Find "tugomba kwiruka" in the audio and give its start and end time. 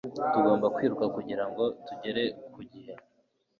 0.31-1.05